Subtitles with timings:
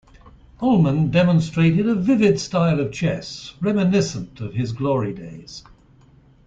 [0.61, 5.63] Uhlmann demonstrated a vivid style of chess reminiscent of his glory days.